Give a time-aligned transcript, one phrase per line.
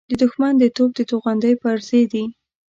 [0.09, 2.23] د دښمن د توپ د توغندۍ پرزې دي.